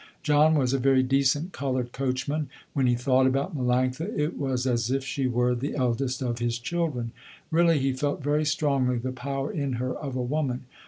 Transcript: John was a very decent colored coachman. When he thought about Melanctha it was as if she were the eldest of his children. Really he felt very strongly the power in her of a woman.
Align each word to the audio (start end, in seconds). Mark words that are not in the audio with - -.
John 0.23 0.55
was 0.55 0.73
a 0.73 0.79
very 0.79 1.03
decent 1.03 1.51
colored 1.53 1.91
coachman. 1.91 2.49
When 2.73 2.87
he 2.87 2.95
thought 2.95 3.27
about 3.27 3.55
Melanctha 3.55 4.11
it 4.17 4.35
was 4.35 4.65
as 4.65 4.89
if 4.89 5.03
she 5.03 5.27
were 5.27 5.53
the 5.53 5.75
eldest 5.75 6.23
of 6.23 6.39
his 6.39 6.57
children. 6.57 7.11
Really 7.51 7.77
he 7.77 7.93
felt 7.93 8.23
very 8.23 8.43
strongly 8.43 8.97
the 8.97 9.11
power 9.11 9.51
in 9.51 9.73
her 9.73 9.93
of 9.95 10.15
a 10.15 10.23
woman. 10.23 10.65